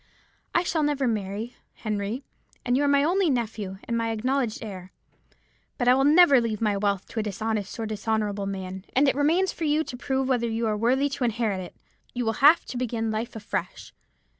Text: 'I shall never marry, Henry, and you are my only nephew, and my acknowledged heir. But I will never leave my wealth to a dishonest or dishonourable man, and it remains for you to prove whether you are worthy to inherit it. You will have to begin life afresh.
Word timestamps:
'I 0.55 0.63
shall 0.63 0.81
never 0.81 1.07
marry, 1.07 1.55
Henry, 1.75 2.23
and 2.65 2.75
you 2.75 2.83
are 2.83 2.87
my 2.87 3.03
only 3.03 3.29
nephew, 3.29 3.77
and 3.83 3.95
my 3.95 4.09
acknowledged 4.09 4.63
heir. 4.63 4.91
But 5.77 5.87
I 5.87 5.93
will 5.93 6.05
never 6.05 6.41
leave 6.41 6.59
my 6.59 6.75
wealth 6.75 7.05
to 7.09 7.19
a 7.19 7.21
dishonest 7.21 7.79
or 7.79 7.85
dishonourable 7.85 8.47
man, 8.47 8.83
and 8.95 9.07
it 9.07 9.13
remains 9.13 9.51
for 9.53 9.65
you 9.65 9.83
to 9.83 9.95
prove 9.95 10.27
whether 10.27 10.49
you 10.49 10.65
are 10.65 10.75
worthy 10.75 11.07
to 11.09 11.23
inherit 11.23 11.59
it. 11.59 11.75
You 12.15 12.25
will 12.25 12.33
have 12.41 12.65
to 12.65 12.77
begin 12.77 13.11
life 13.11 13.35
afresh. 13.35 13.93